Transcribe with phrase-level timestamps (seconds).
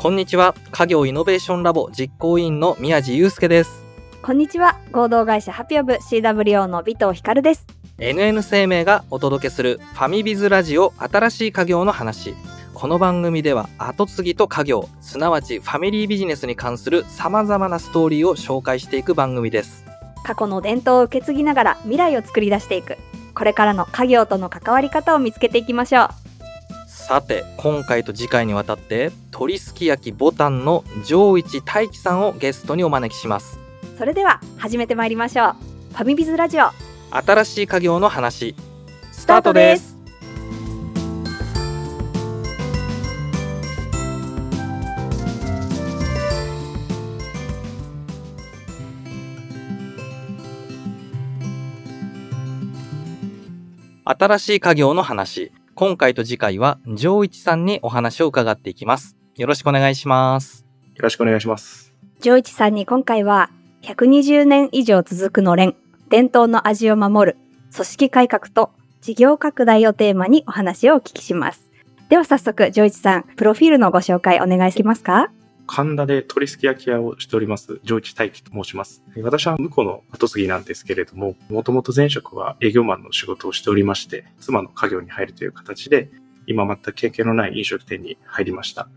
[0.00, 0.54] こんにちは。
[0.70, 3.84] 家業イノベーションラボ実行委員の宮地祐介です。
[4.22, 4.78] こんにちは。
[4.92, 7.66] 合同会社ハピオブ CWO の尾藤光です。
[7.98, 12.34] NN 生命がお届けするファミビズラジオ新しい家業の話。
[12.72, 19.84] この番組では後継ぎと家業、すなわちファミリービジネスに関する様々なストーリーを紹介していく番組です。
[20.24, 22.96] 過去の伝統を受け継ぎながら未来を作り出していく。
[23.34, 26.29] これからの家業との関わり方を見つけていきましょう。
[27.10, 33.58] さて、今回と次回にわたって、鳥すき焼きボタンの上一大輝さんをゲストにお招きします。
[33.98, 35.54] それでは始めてまいりましょう。
[35.92, 36.66] ファミビズラジオ
[37.10, 38.54] 新しい家業の話、
[39.10, 39.96] ススタートです。
[54.04, 55.50] 新しい家業の話。
[55.80, 59.16] 今回と次回は、上一さんにお話を伺っていきます。
[59.38, 60.66] よろしくお願いします。
[60.94, 61.94] よろしくお願いします。
[62.20, 63.48] ジョイチさんに今回は
[63.80, 65.74] 120年以上続くのれん、
[66.10, 67.38] 伝統の味を守る、
[67.74, 71.70] 組織改革と事業拡大をテーマにお話をお聞きします。
[72.10, 75.32] では早速、ジョイチさん、プロフィールのご紹介お願いできますか？
[75.72, 79.04] 神田で鳥すき焼き屋をしております、上一大輝と申します。
[79.22, 86.10] 私は向こうの後継ぎなんですけれども、もともと前職は営業マンの仕事をしておりまして、妻の家業に入るという形で、
[86.48, 88.88] 今全く経験のない飲食店に入りました。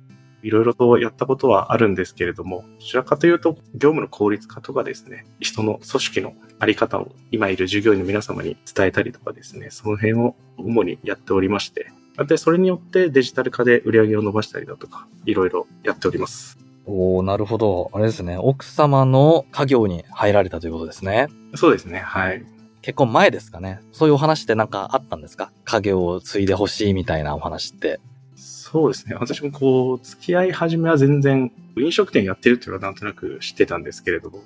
[0.41, 11.91] いろいろとやったことはあるんですけれども、どちらかというと、業務の効率化とかですね、人の組織のあり方を今いる従業員の皆様に伝えたりとかですね、その辺を主にやっておりまして、
[12.27, 16.62] で、それによってデジタル化で売り上げを伸ばしたりだとか、いろいろやっております。
[16.85, 17.89] おー、なるほど。
[17.93, 18.37] あれですね。
[18.37, 21.27] 奥様の家業に入られたということですね。
[21.55, 22.45] そうですね、はい。
[22.81, 23.79] 結構前ですかね。
[23.93, 25.51] そういうお話ってなんかあったんですか？
[25.63, 28.01] 家業を継いでほしいみたいなお話って。
[28.35, 29.15] そうですね。
[29.15, 34.39] 私もこう、付き合い始めは全然、飲食店やってるっていうのはなんとなく知ってたんですけれども、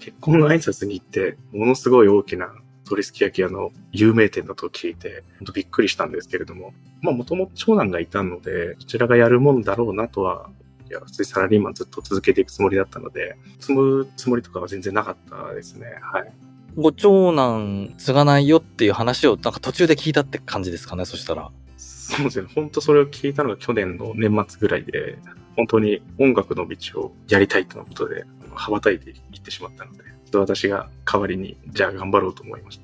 [0.00, 2.52] 結婚の挨拶に行って、ものすごい大きな
[2.86, 10.50] 鳥すき焼き屋の有名店だと聞いて、本当びっくりしたんですけれども、まあもともと長男がいたので、そちらがやるもんだろうなとは、
[10.88, 15.86] いや、普通にサラリーマンずっと続けていくつもりだったので、積むつもりとかは全然なかったですね。
[16.02, 16.32] はい。
[16.76, 21.50] ご長男継がないよっていう話をなんか途中で聞いたって感じですかね、そしたら。
[21.76, 22.48] そうですね。
[22.54, 25.18] 本当それを聞いたのが去年の年末ぐらいで、
[25.56, 28.24] 本当に音楽の道をやりたいとのことで、
[28.54, 32.83] 羽ばたいていってしまったので、私が代わりに、じゃあ頑張ろうと思いました。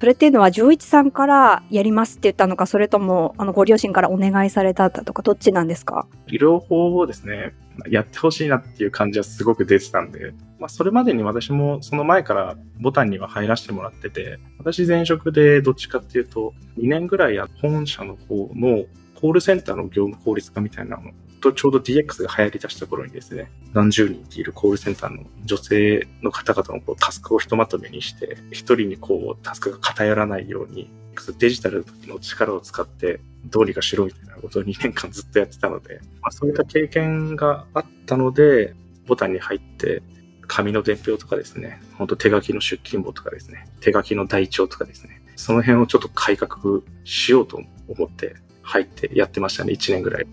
[0.00, 6.06] それっていうのは、ジョイチさんからやりますって言ったのか、それとも、あの、ご両親からお願いされたとか、どっちなんですか？
[6.26, 7.54] 両方をですね、
[7.86, 18.84] やってほしいなっていう感じはすごく出てたんで、まあそれまでに私もその前からボタンには入らせてもらってて、私前職でどっちかっていうと、2年ぐらいや本社の方の
[19.20, 30.90] コールセンターの業務効率化みたいなのとちょうど DX が流行り出した頃にですね、何十人っているコールセンターの女性の方々のこうタスクをひとまとめにして、一人にこうタスクが偏らないように、
[31.38, 38.74] デジタルの力を使ってどうにかしろみたいなことを2年間ずっとやってたので、まあ、そういった経験があったので、
[39.06, 40.02] ボタンに入って、
[40.46, 50.26] 紙の伝票とかですね、本当手書きの出勤簿とかですね、手書きの台帳とかですね、その辺をちょっと改革しようと思って入ってやってましたね、1年ぐらい。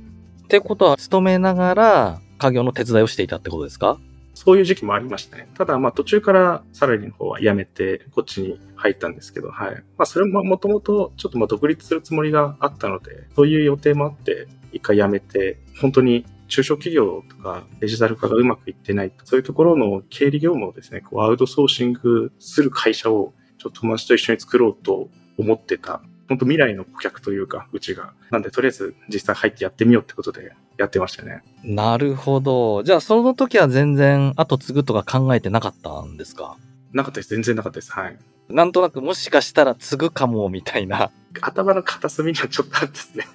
[0.47, 3.99] ってことは、勤めながら家業の手伝いをしていたってことですか？
[4.33, 5.49] そういう時期もありましたね。
[5.55, 9.75] ただ、まあ途中からサラリーの方は辞めて、こっちに入ったんですけど、はい。
[9.97, 26.01] まあそれももともとちょっとまあ独立するつもりがあったので、そういう予定もあって、一回辞めて、本当に中小企業とかデジタル化がうまくいってない、そういうところの経理業務をですね、こうアウトソーシングする会社をちょっと友達と一緒に作ろうと思ってた。
[26.27, 28.13] 本当未来の顧客というか、うちが。
[28.31, 31.41] なんでとりあえず実際入ってやってみようってことでやってましたね。
[31.63, 32.83] なるほど。
[32.83, 36.57] じゃあ、その時は全然後継ぐとか考えてなかったんですか？
[36.93, 37.29] なかったです。
[37.29, 37.91] 全然なかったです。
[37.91, 38.17] はい。
[38.49, 41.11] なんとなくもしかしたら継ぐかもみたいな。
[41.41, 43.25] 頭の片隅にはちょっとあるんですね。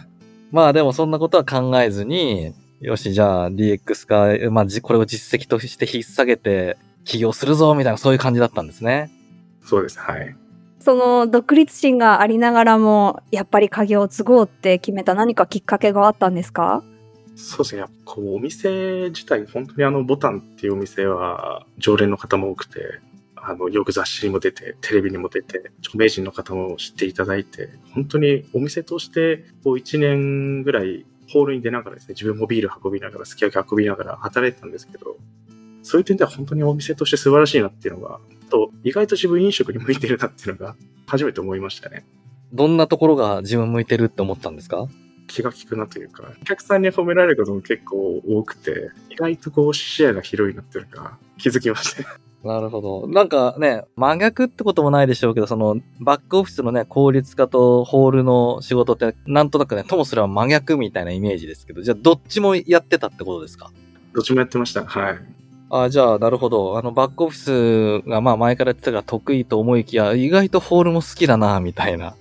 [0.50, 4.06] まあでもそんなことは考えずに、よし、じゃあ DX
[4.46, 9.10] 化、まあじこれを実績として引っ提げて起業するぞみたいなそういう感じだったんですね。
[9.62, 9.98] そうです。
[9.98, 10.34] はい。
[10.82, 16.82] その独立心がありながらも、やっぱり家業を継ごうって決めた何かきっかけがあったんですか？
[17.34, 17.80] そうですね。
[17.80, 23.00] やっぱこう、お店自体、本当にあの、ボタンっていうお店は、常連の方も多くて、
[23.36, 35.16] あの、よく雑誌にも出て、テレビにも出て、著名人の方も知っていただいて、本当にお店として、こう、1年ぐらい、ホールに出ながらですね、自分もビール運びながら、すき焼き運びながら働いてたんですけど、
[35.82, 38.20] そういう点では本当にお店として素晴らしいなっていうのが、
[38.50, 40.76] と、意外と自分飲食に向いてるなっていうのが、
[41.06, 42.04] 初めて思いましたね。
[42.52, 44.86] どんなところが自分向いてるって思ったんですか？
[45.26, 52.18] 気が利くなというか、お客さんに褒められることも結構多くて、意外とこう視野が広いなっていうのが気づきました。
[52.46, 53.06] なるほど。
[53.06, 63.70] なんかね、真逆ってこともないでしょうけど、その、バックオフィスのね、効率化とホールの仕事って、なんとなくね、ともすれば真逆みたいなイメージですけど、じゃあどっちもやってたってことですか？
[64.12, 64.84] どっちもやってました。
[64.84, 65.18] はい。
[65.74, 66.76] あじゃあ、なるほど。
[66.76, 72.14] あの、バックオフィスが、まあ、前からやってたから得意と思いきや、意外とホールも好きだな、みたいな。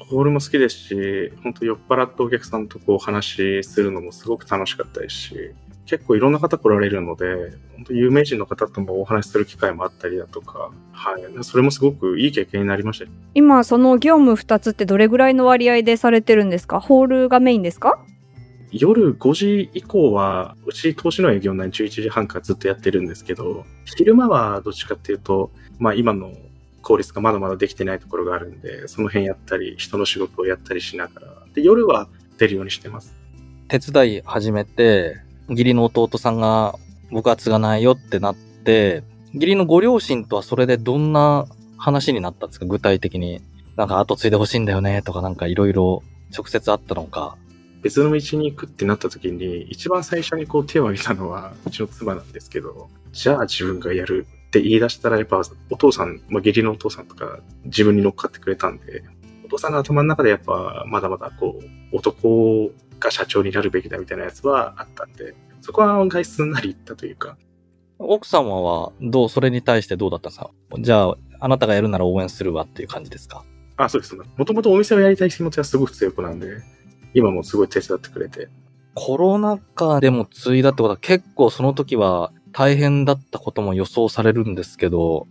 [0.00, 5.34] ホールも好きですし、本当酔っ払ったお客さんとこう話するのもすごく楽しかったですし、
[5.86, 7.24] 結構いろんな方来られるので、
[7.76, 11.44] 本当有名人の方ともお話しする機会もあったりだとか、はい。
[11.44, 13.06] それもすごくいい経験になりました。
[13.34, 16.80] 今、その業務2つってどれぐらいの割合でされてるんですか？
[16.80, 17.98] ホールがメインですか？
[18.72, 26.32] 夜5時以降は、うち投資の営業内11時半からずっとやってるんですけど、昼間はどっちかっていうと、まあ今の
[26.82, 32.08] 効率がまだまだできてないところがあるんで、その辺やったり、人の仕事をやったりしながら、で、夜は
[32.38, 33.14] 出るようにしてます。
[33.68, 35.16] 手伝い始めて、
[35.48, 36.74] 義理の弟さんが
[37.10, 39.02] 僕は継がないよってなって、
[39.34, 41.46] 義理のご両親とはそれでどんな
[41.76, 42.66] 話になったんですか？
[42.66, 43.40] 具体的に。
[43.76, 46.02] なんか後継いでほしいんだよねとかなんかいろいろ
[46.36, 47.36] 直接あったのか。
[47.82, 59.04] 別の道に行くってなった時に、一番最初にこう手を挙げたのは、うちの妻なんですけど、じゃあ自分がやるって言い出したら、やっぱお父さん、まあ、義理のお父さんとか自分に乗っかってくれたんで、
[59.44, 67.36] お父さんの頭の中でやっぱまだまだこう、男が社長になるべきだみたいなやつはあったんで、そこは案外すんなりいったというか。
[67.98, 73.44] 奥様はどう、それに対してどうだったんですかじゃあ、あなたがやるなら応援するわっていう感じですか？
[73.76, 74.14] あ、そうです。
[74.14, 76.62] もともとお店をやりたい気持ちはすごく強くなんで、
[77.14, 78.48] 今もすごい手伝ってくれて。
[78.94, 85.26] コロナ禍でも継いだってことは結構その時は大変だったことも予想されるんですけど、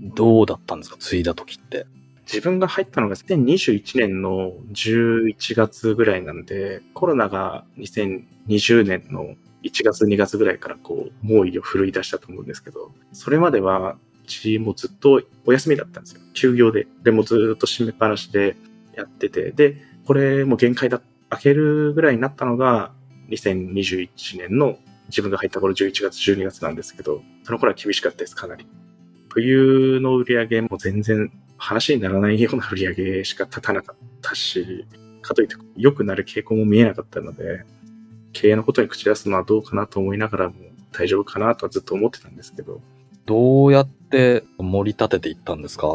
[0.00, 0.96] どうだったんですか？
[0.98, 1.86] 継いだ時って。
[2.24, 9.34] 自分が入ったのが2021年の11月ぐらいなんで、コロナが2020年の
[9.64, 16.20] 1月2月ぐらいからこう、猛威を振るい出したと思うんですけど、それまでは、うちもずっとお休みだったんですよ。
[16.32, 16.86] 休業で。
[17.02, 18.56] でもずっと閉めっぱなしで
[18.96, 21.02] やってて、で、これも限界だ。
[21.32, 22.92] 開けるぐらいになったのが、
[23.30, 28.66] 2021年の自分が入った頃11月、12月なんですけど、その頃は厳しかったです、かなり。
[29.30, 34.86] 冬の売り上げも全然話にならないような売り上げしか立たなかったし、
[35.22, 37.64] かといって良くなる傾向も見えなかったので、
[38.34, 40.54] 経営のことに口出すのはどうかなと思いながらも
[40.92, 42.82] 大丈夫かなとはずっと思ってたんですけど。
[43.24, 45.88] どうやって盛り立てていったんですか？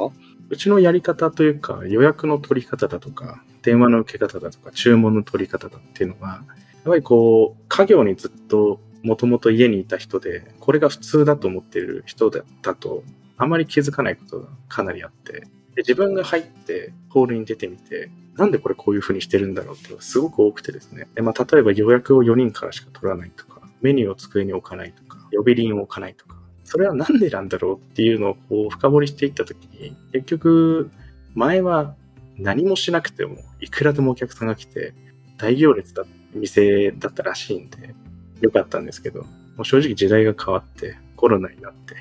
[0.49, 13.03] うちのやり方というか予約の取り方だとか、電話の受け方だとか、注文の取り方だっていうのが、やっぱりこう、家業にずっともともと家にいた人で、これが普通だと思っている人だったと、
[13.35, 15.47] あまり気づかないことがかなりあって、で
[15.79, 21.09] 自分が入ってホールに出てみて、なんでこれこういう風にしてるんだろうっていうのがすごく多くてですね。
[21.15, 30.89] でまあ、例えば予約を4人からしか取らないとか、メニューを机に置かないとか、呼び鈴を置かないとか、それはなんでなんだろうっていうのをこう深掘りしていったときに、結局、
[31.35, 31.93] 前は
[32.37, 34.93] 何もしなくても、いくらでもお客さんが来て、
[35.37, 37.95] 大行列だ、店だったらしいんで、
[38.41, 39.27] よかったんですけど、も
[39.59, 41.95] う正直時代が変わって、コロナになって、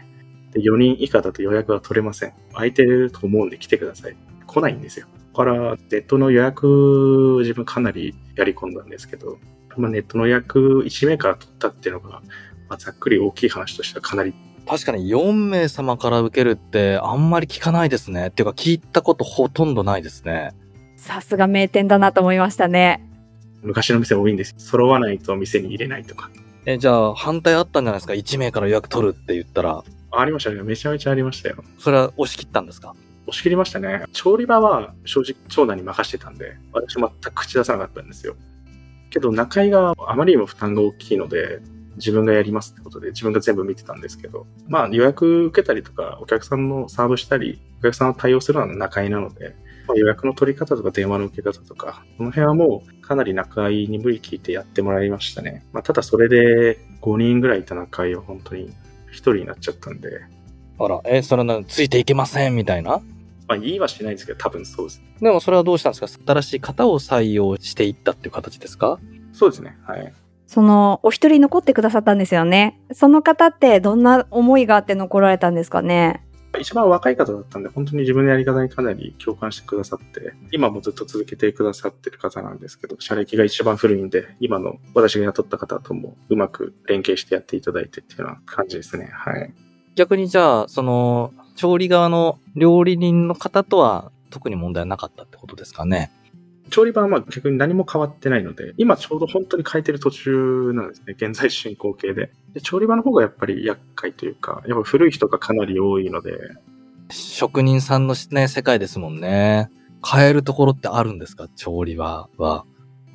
[0.52, 2.32] で4人以下だと予約は取れません。
[2.52, 4.16] 空いてると思うんで来てください。
[4.46, 5.06] 来ないんですよ。
[5.32, 9.38] だから、ネットの予約、自分かなりやり込んだんですけど、
[9.76, 12.22] まあ、ネットの予約1名から取ったっていうのが、
[12.68, 14.34] まあ、ざっくり大きい話としてはかなり
[14.68, 18.28] 確かに4名様から受けるってあんまり聞かないですね。
[18.28, 20.52] っていうか聞いたことほとんどないですね。
[20.96, 23.02] さすが名店だなと思いましたね。
[23.62, 24.54] 昔の店多いんです。
[24.58, 26.30] 揃わないと店に入れないとか。
[26.64, 29.84] え、じゃあ反対あったんじゃないですか ?1 名から予約取るって言ったら。
[30.10, 30.62] ありましたね。
[30.62, 31.62] めちゃめちゃありましたよ。
[31.78, 32.94] それは押し切ったんですか？
[33.28, 34.04] 押し切りましたね。
[34.12, 38.34] 調理場は正直長男に任してたんで、私全く口出さなかったんですよ。
[39.10, 41.60] けど中居があまりにも負担が大きいので、
[41.96, 49.56] 自分がやりますってことで自分が全部見てたんですけど、まあ予約受けたりとか、お客さんのサーブしたり、お客さんを対応するのは中居なので、
[49.88, 55.64] まあ、予約の取り方とか電話の受け方とか、その辺はもうかなり中居に無理聞いてやってもらいましたね。
[55.72, 58.72] まあただそれで5人ぐらいいた中居は本当に1
[59.12, 60.20] 人になっちゃったんで。
[60.78, 63.00] あら、え、それな、ついていけませんみたいな？
[63.48, 65.02] まあ言いはしないんですけど、多分そうです。
[65.20, 66.34] でもそれはどうしたんですか？
[66.34, 68.98] 新しい方を採用していったっていう形ですか？
[69.32, 69.78] そうですね。
[69.86, 70.12] はい。
[70.46, 72.80] その、お一人残ってくださったんですよね。
[72.92, 76.22] その方ってどんな思いがあって残られたんですかね？
[76.58, 89.10] 一番若い方だったんで、本当に自分のやり方にかなり共感してくださって、今もずっと続けてくださってる方なんですけど、社歴が一番古いんで、今の私が雇った方ともうまく連携してやっていただいてっていうような感じですね。
[89.12, 89.52] はい。
[89.96, 96.10] 逆にじゃあ、その、調理側の料理人の方とは特に問題なかったってことですかね？
[96.70, 101.14] 調理場はまあ逆に何も変わってないので、今ちょうど本当に変えてる途中なんですね。
[101.16, 102.30] 現在進行形で。
[102.54, 106.32] で調理場の方がやっぱり厄介というか、やっぱ古い人がかなり多いので、
[107.10, 109.70] 職人さんのね、世界ですもんね。
[110.04, 111.48] 変えるところってあるんですか？
[111.56, 112.64] 調理場は。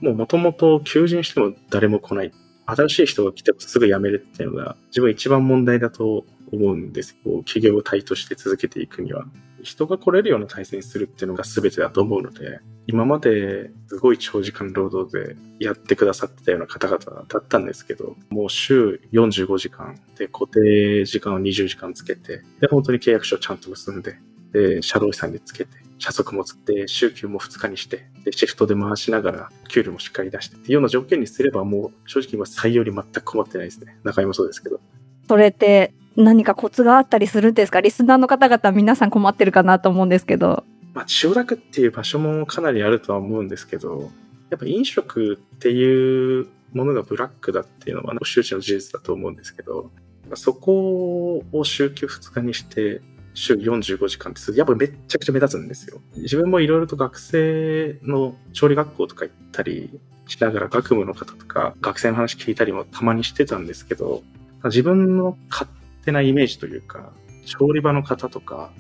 [0.01, 2.31] もう元々求人しても誰も来ない。
[2.65, 9.25] 新しい人が来てもすぐ辞めるっていうのが自分一番問題だと思うんですこう企業体として続けていくには。
[9.63, 24.17] 人が来れるような体制にするっていうのが全てだと思うので、今まですごい長時間労働でやってくださってたような方々だったんですけど、もう週45時間で固定時間を20時間つけて、で、本当に契約書をちゃんと結んで、
[24.51, 33.97] で、社労士さんにつけて、社則もつって、週休も2日にして、で、シフトで回しながら、給料もしっかり出してっていうような条件にすれば、もう正直今採用に全く困ってないですね。
[34.03, 34.81] 中井もそうですけど。
[35.27, 37.81] それって何かコツがあったりするんですか？
[37.81, 40.63] リスナーの方々皆さん困ってるかなと思うんですけど。
[40.93, 44.11] まあ、千代田区っていう場所もかなりあるとは思うんですけど、
[44.49, 49.89] やっぱ飲食っていうものがブラックだっていうのは、周知の事実だと思うんですけど、
[50.35, 53.01] そこを週休2日にして、
[53.33, 56.01] 週45時間ってやっぱめっちゃくちゃ目立つんですよ。
[56.17, 64.21] 自分もいろいろと学生の調理学校とか行ったりしながら学部の方とか学生の話聞いたりもたまにしてたんですけど、
[64.65, 65.69] 自分の勝
[66.03, 67.11] 手なイメージというか、
[67.45, 68.71] 調理場の方とか、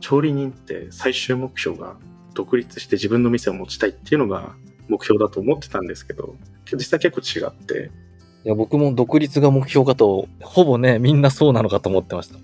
[0.00, 1.96] 調理人って最終目標が
[2.34, 4.54] 独立して自分の店を持ちたいっていうのが
[4.88, 6.36] 目標だと思ってたんですけど、
[6.72, 7.90] 実際結構違って。
[8.44, 12.38] いや、僕も独立が目標かと、ほぼね、みんなそうなのかと思ってました。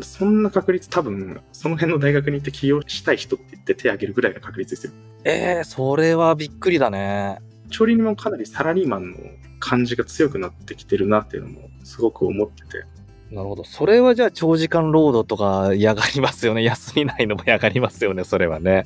[0.00, 4.92] そんな確率多分、その辺の大学に行って起業したい人って言って手を挙げるぐらいの確率ですよ。
[5.24, 7.38] ええー、それはびっくりだね。
[7.68, 9.16] 調理人もかなりサラリーマンの
[9.60, 12.84] 感じが強くなってきてるなっていうのもすごく思ってて。
[13.32, 13.64] なるほど。
[13.64, 16.62] それはじゃあ長時間労働とか嫌がりますよね。
[16.62, 18.84] 休みないのも嫌がりますよね、それはね。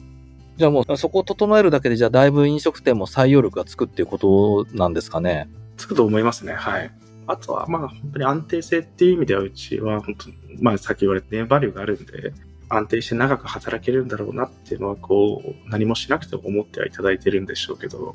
[0.56, 5.50] じゃあもうそこを整えるだけで、じゃあだいぶ飲食店も採用力がつくっていうことなんですかね。
[5.76, 6.52] つくと思いますね。
[6.54, 6.90] はい。
[7.26, 12.32] あとはまあ本当に安定性っていう意味ではうちは本当にまあさっき言われたネバリューがあるんで、
[12.68, 18.14] 安定して長く働けるんだろうなっていうのはこう何もしなくても思ってはいただいてるんでしょうけど、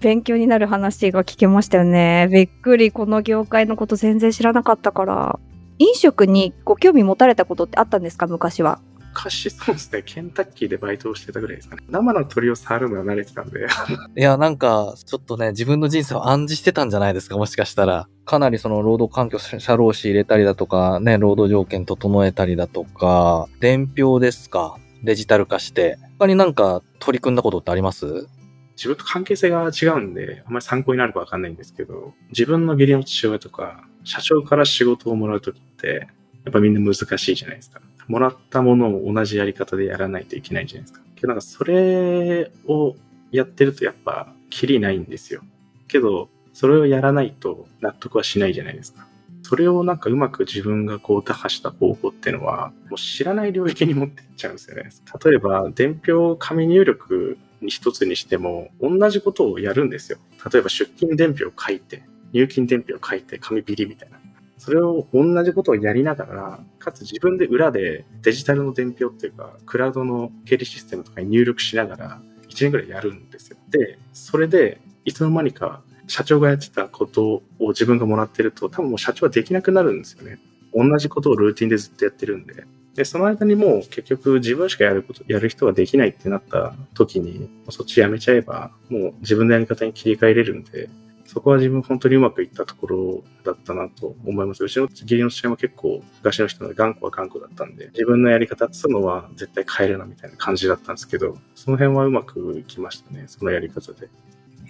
[0.00, 2.28] 勉強になる話が聞けましたよね。
[2.32, 5.38] びっくり、この業界のこと全然知らなかったから。
[5.78, 8.26] 飲食にご興味持たれたことってあったんですか？
[8.26, 8.80] 昔は。
[9.14, 11.82] 昔そうですね、ケンタッキーでバイトをしてたぐらいですかね。
[11.88, 13.66] 生の鳥を触るのは慣れてたんで。
[14.16, 18.06] いや、なんか、ちょっとね、自分の人生を暗示してたんじゃないですか、もしかしたら。
[18.24, 25.98] かなりその労働環境、社労士入れたりだとか、ね、労働条件整えたりだとか、伝票ですか、デジタル化して。
[26.18, 28.26] 他になんか取り組んだことってあります？
[28.78, 36.06] 自分と関係性が違うんで、あんまり参考になるかわかんないんですけど、自分の義理の父親とか、社長から仕事をもらうときって、
[36.44, 37.80] やっぱみんな難しいじゃないですか。
[38.06, 41.04] もらったものを同じやり方でやらないといけないじゃないですか。
[41.16, 42.94] けどなんかそれを
[43.32, 45.42] やってるとやっぱ、きりないんですよ。
[45.88, 49.08] けど、それをやらないと納得はしないじゃないですか。
[49.42, 54.90] それをなんかうまく自分がこう打破した方法っていうのは、もう知らない領域に持ってっちゃうんですよね。
[55.24, 60.18] 例えば、伝票紙入力一つにしても、同じことをやるんですよ。
[60.52, 64.18] 例えば出勤伝票を書いて、入金伝票を書いて、紙ビリみたいな。
[64.58, 73.56] それを同じことをやりながら、かつ自分で裏でデジタルの伝票っていうか、クラウドの経理システムとかに入力しながら、1年ぐらいやるんですよ。
[73.70, 80.38] で、それで、いつの間にか社長がやってたことを自分がもらってると、多分もう社長はできなくなるんですよね。
[80.74, 82.64] 同じことをルーティンでずっとやってるんで。
[82.98, 90.90] で、その間にもう結局自分しかやること、やる人ができないってなった時に、そっちやめちゃえば、もう自分のやり方に切り替えれるんで、
[91.24, 94.64] そこは自分本当にうまくいったところだったなと思います。
[94.64, 104.08] うちの義理の父親も結構昔の人の頑固は頑固だったんで、自分のやり方っていうのは絶対変えるなみたいな感じだったんですけど、その辺はうまくいきましたね、そのやり方で。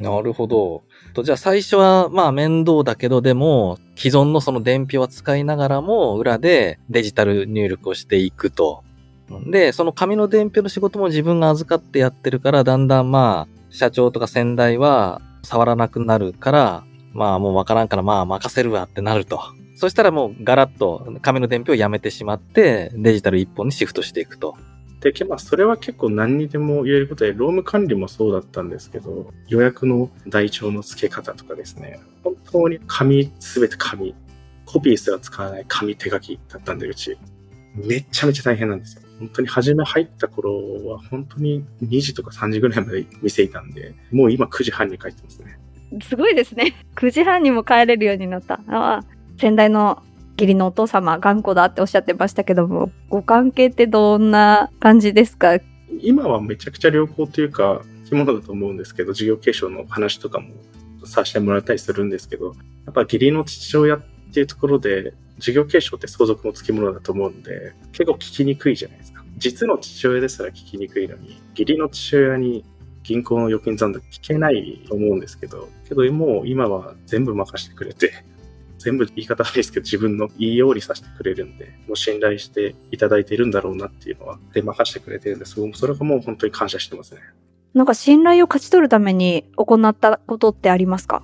[0.01, 0.83] なるほど。
[1.15, 8.85] とじゃあ最初はまあ面倒だけどでも既存のその伝票は使いながらも裏でデジタル入力をしていくと。
[9.47, 19.41] で、その紙の伝票の仕事も自分が預かってやってるからだんだんまあ社長とか先代は触らなくなるからまあもうわからんからまあ任せるわってなると。
[19.77, 24.57] そしたらもうガラッと紙の伝票をやめてしまってデジタル一本にシフトしていくと。
[25.01, 34.15] で、まあ、それは結構何にでも言えることで、労務管理もそうだったんですけど、予約の台帳の付け方とかですね、本当に紙、すべて紙、
[34.67, 37.17] コピーすら使わない紙手書きだったんで、うち。
[37.75, 39.03] めちゃめちゃ大変なんですよ。
[39.21, 45.59] 本当に初め入った頃は、本当に2時とか3時ぐらいまで店いたんで、もう今9時半に帰ってますね。
[46.03, 46.75] すごいですね。
[46.97, 48.55] 9時半にも帰れるようになった。
[48.67, 49.05] ああ、
[49.39, 50.03] 先代の
[50.39, 55.59] 義理のお父様頑固だっておっしゃってましたけども、ご関係ってどんな感じですか？
[56.01, 60.55] 今はめちゃくちゃ良好というか、きものだと思うんですけど、事業継承の話とかも
[61.05, 62.55] させてもらったりするんですけど、
[62.87, 64.01] やっぱ義理の父親っ
[64.33, 69.25] ていうところで、事業継承って相続もつきものだと思うんで、結構聞きにくいじゃないですか。
[69.39, 72.65] 実の父親ですら聞きにくいのに、義理の父親に
[73.03, 78.25] 銀行の預金残高聞けないと思うんですけど、けどもう今は全部任せてくれて、
[78.79, 85.57] 全部言い方悪いですけど、自分の言いようにさせてくれるんで、もう信頼していただいているんだろうなっていうのは、で、任せてくれてるんです。
[85.75, 87.21] それがもう本当に感謝してますね。
[87.75, 91.23] なんか信頼を勝ち取るために行ったことってありますか？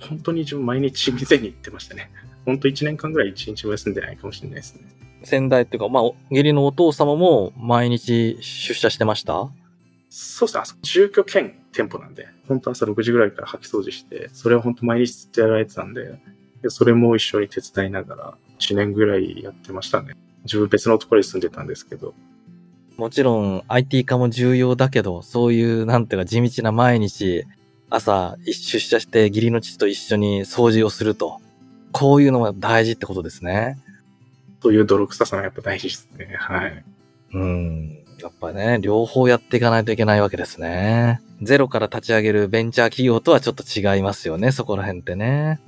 [0.00, 2.10] 本当に自分毎日店に行ってましたね。
[2.46, 4.82] 本当1年間ぐらい1日も休んでないかもしれないですね。
[5.24, 9.48] 先代っていうか、まあ、義理のお父様も毎日出社してました？
[10.08, 10.60] そうですね。
[10.62, 16.18] あそこ住居兼店舗なんで、本当朝6時ぐらいから掃き掃除して、それは本当毎日ずっとやられてたんで、
[16.62, 20.14] でそれも一緒に手伝いながら1年ぐらいやってましたね。
[20.44, 22.14] 自分別のところに住んでたんですけど。
[22.96, 27.44] もちろん IT 化も重要だけど、そういうなんていうか地道な毎日、
[27.90, 31.40] 朝出社して義理の父と一緒に掃除をすると。
[31.92, 33.78] こういうのも大事ってことですね。
[34.62, 36.36] そういう泥臭さがやっぱ大事ですね。
[36.38, 36.84] はい。
[37.34, 37.98] うん。
[38.20, 41.20] やっぱね、両方やっていかないといけないわけですね。
[41.42, 45.60] ゼロから立ち上げるベンチャー企業とはちょっと違いますよね、そこら辺ってね。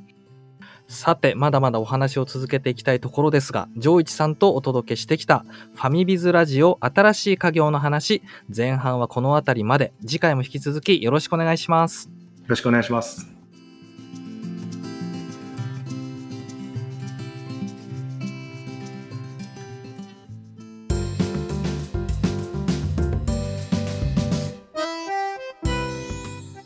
[0.94, 8.22] さて、まだまだお話を続けていきたいところですが、上一さんとお届けしてきたファミビズラジオ新しい家業の話、
[8.54, 12.08] 前半はこの辺りまで、次回も引き続きよろしくお願いします。
[12.08, 13.33] よろしくお願いします。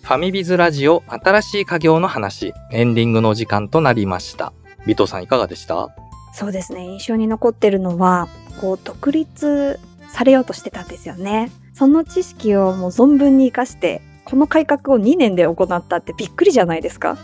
[0.09, 4.55] ファミビズラジオ新しい家業の話、エンディングの時間となりました。
[4.87, 5.91] 尾藤さんいかがでした？
[6.33, 6.87] そうですね。
[6.87, 8.27] 印象に残ってるのは、
[8.59, 9.79] こう、独立
[10.11, 11.51] されようとしてたんですよね。
[11.75, 17.19] その知識をもう存分に活かして、この改革を2年で行ったってびっくりじゃないですか。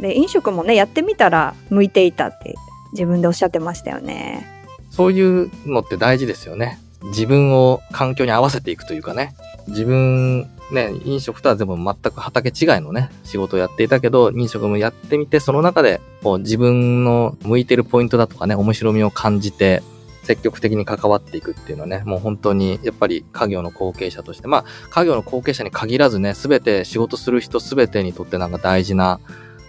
[0.00, 2.56] で、飲食もね、やってみたら向いていたって
[2.90, 4.44] 自分でおっしゃってましたよね。
[4.90, 6.80] そういうのって大事ですよね。
[7.04, 9.36] 自分を環境に合わせていくというかね。
[9.68, 19.82] 自分ね、飲食とは全部全く畑違いのね、仕事をやっていたけど、飲食もやってみて、その中で、こう自分の向いてるポイントだとかね、面白みを感じて、
[20.24, 29.20] 積極的に関わっていくっていうのはね、もう本当に、やっぱり家業の後継者として、まあ、家業の後継者に限らずね、すべて仕事する人すべてにとってなんか大事な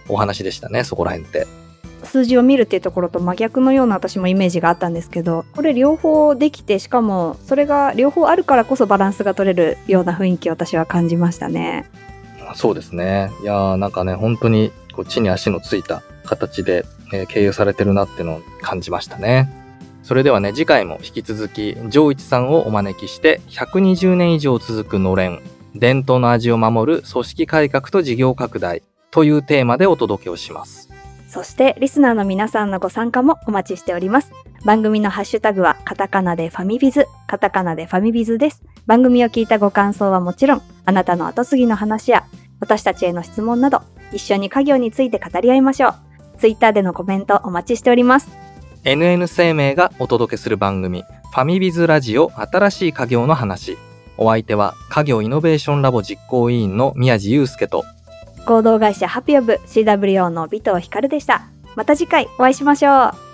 [0.08, 1.46] お話でしたね、そこら辺って。
[2.08, 11.88] 数字を見るっていうところと真逆のような私もイメージがあったんですけどこれ両方できてしかもそれが両方あるからこそバランスが取れるような雰囲気を私は感じましたね。
[12.54, 13.30] そうですね。
[13.42, 19.48] いやなんかね本当にこう地に足のついた形で、えー、経営されてるなっていうのを感じましたね。
[20.02, 25.42] それではね次回も引き続き上一さんをお招きして120年以上続くのれん
[25.74, 30.97] 伝統の味を守る組織改革と事業拡大というテーマでお届けをします。
[31.28, 34.32] そしてリスナーの皆さんのご参加もお待ちしております。
[34.64, 38.62] 番組のハッシュタグはカタカナでファミビズ、カタカナでファミビズです。
[38.86, 42.24] 番組を聞いたご感想はもちろん、あなたの後継ぎの話や
[42.60, 45.94] 私たちへの質問など、一緒に家業について語り合いましょう。
[46.38, 48.30] ツイッターでのコメントお待ちしております。
[48.84, 53.76] NN 生命がお届けする番組、ファミビズラジオ新しい家業の話。
[54.16, 57.84] お相手は家業イノベーションラボ実行委員の宮地祐介と
[58.48, 61.42] 合同会社ハピオブ CWO の尾藤光でした。
[61.76, 63.27] また次回お会いしましょう。